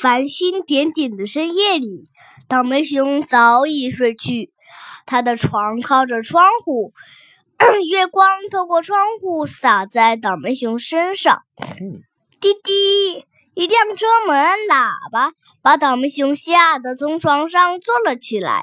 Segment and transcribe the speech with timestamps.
[0.00, 2.04] 繁星点点的深夜里，
[2.48, 4.50] 倒霉熊早已睡去。
[5.04, 6.94] 他的床靠着窗户，
[7.90, 11.42] 月光透过窗户洒在倒霉熊身上。
[12.40, 18.62] 滴滴，一辆车门喇叭把倒霉熊吓得从床上坐了起来。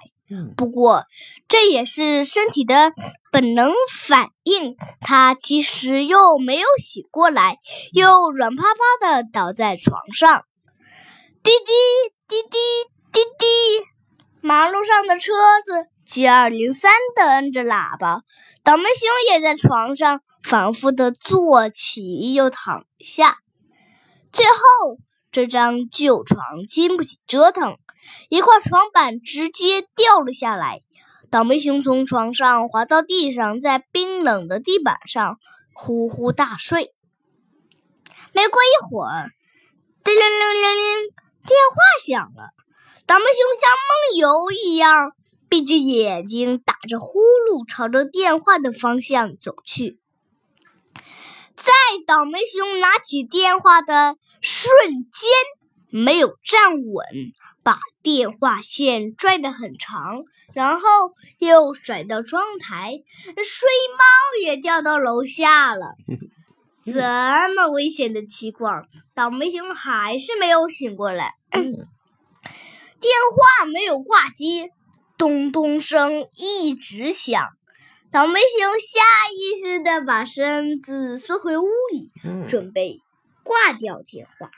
[0.57, 1.05] 不过，
[1.47, 2.93] 这也是身体的
[3.31, 4.75] 本能反应。
[4.99, 7.59] 他其实又没有醒过来，
[7.93, 10.43] 又软趴趴的倒在床上。
[11.43, 11.73] 滴滴
[12.27, 12.57] 滴滴
[13.11, 13.45] 滴滴，
[14.41, 15.34] 马路上的车
[15.66, 18.21] 子接二连三的摁着喇叭。
[18.63, 23.38] 倒霉熊也在床上反复的坐起又躺下。
[24.31, 24.98] 最后，
[25.31, 27.77] 这张旧床经不起折腾。
[28.29, 30.81] 一块床板直接掉了下来，
[31.29, 35.40] 倒霉熊从床上滑到地上，在冰冷的地板上
[35.73, 36.93] 呼呼大睡。
[38.34, 39.29] 没过一会儿，
[40.04, 41.09] 叮铃铃铃铃，
[41.47, 41.75] 电话
[42.05, 42.51] 响了。
[43.07, 45.13] 倒霉熊像梦游一样，
[45.49, 49.98] 闭着眼睛，打着呼噜，朝着电话的方向走去。
[51.55, 51.71] 在
[52.05, 54.70] 倒霉熊拿起电话的瞬
[55.12, 55.29] 间，
[55.89, 57.05] 没有站稳。
[57.63, 60.23] 把电话线拽得很长，
[60.54, 60.87] 然后
[61.37, 62.93] 又甩到窗台，
[63.26, 64.06] 睡猫
[64.41, 65.95] 也掉到楼下了。
[66.94, 71.35] 这么危险的情况，倒霉熊还是没有醒过来。
[71.52, 71.74] 电
[73.31, 74.69] 话没有挂机，
[75.18, 77.50] 咚咚声一直响。
[78.12, 79.00] 倒霉熊下
[79.35, 82.12] 意识的把身子缩回屋里，
[82.47, 83.01] 准备
[83.44, 84.50] 挂掉电话。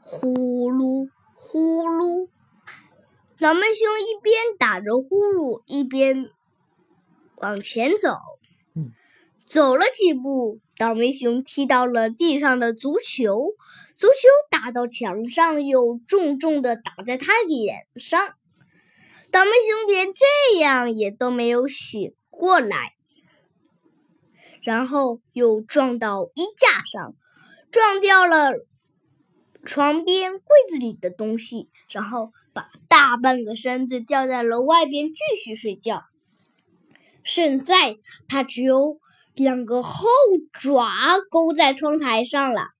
[0.00, 1.08] 呼噜。
[1.38, 2.30] 呼噜，
[3.38, 6.30] 倒霉熊一边打着呼噜，一边
[7.36, 8.16] 往前走。
[9.46, 13.54] 走了几步，倒霉熊踢到了地上的足球，
[13.94, 14.14] 足球
[14.50, 18.34] 打到墙上，又重重的打在他脸上。
[19.30, 22.94] 倒霉熊连这样也都没有醒过来，
[24.62, 27.14] 然后又撞到衣架上，
[27.70, 28.52] 撞掉了。
[29.64, 36.04] 床边柜子里的东西，然后把大半个身子吊在楼外边继续睡觉。
[37.24, 37.96] 现在
[38.28, 39.00] 他只有
[39.36, 40.08] 两个后
[40.52, 40.90] 爪
[41.30, 42.70] 勾在窗台上了，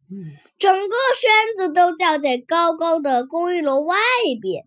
[0.59, 3.97] 整个身子都吊在高高的公寓楼外
[4.43, 4.65] 边。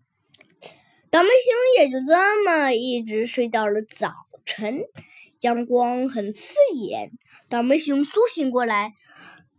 [1.10, 4.12] 倒霉熊也就这么一直睡到了早
[4.46, 4.80] 晨，
[5.40, 7.10] 阳光很刺眼。
[7.48, 8.92] 倒霉熊苏醒过来。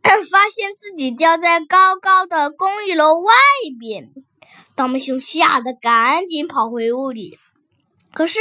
[0.03, 3.31] 发现自己掉在高高的公寓楼外
[3.79, 4.09] 边，
[4.75, 7.37] 倒霉熊吓得赶紧跑回屋里。
[8.11, 8.39] 可是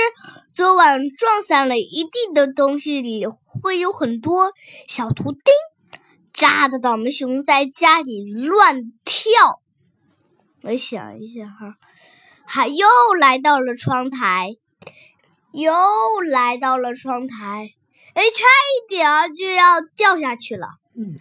[0.53, 3.25] 昨晚撞散了一地的东西里
[3.63, 4.53] 会有很多
[4.89, 5.41] 小图钉，
[6.33, 9.61] 扎的倒霉熊在家里乱跳。
[10.63, 11.77] 我想一下哈，
[12.47, 12.87] 还又
[13.19, 14.57] 来到了窗台，
[15.53, 15.73] 又
[16.31, 17.71] 来到了窗台，
[18.15, 20.69] 哎，差一点就要掉下去了。
[20.97, 21.19] 嗯。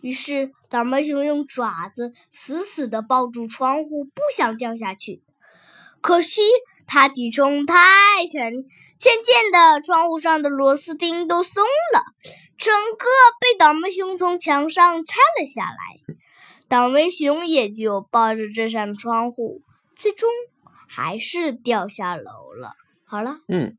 [0.00, 5.22] 于是，倒霉熊用爪子死死的抱住窗户，不想掉下去。
[6.00, 6.40] 可惜，
[6.92, 7.76] 它体重太
[8.26, 8.64] 沉，
[8.98, 11.62] 渐渐的，窗户上的螺丝钉都松
[11.94, 12.02] 了，
[12.58, 13.06] 整个
[13.40, 16.16] 被倒霉熊从墙上拆了下来。
[16.68, 19.62] 倒霉熊也就抱着这扇窗户，
[19.94, 20.28] 最终
[20.88, 22.74] 还是掉下楼了。
[23.04, 23.76] 好了，嗯。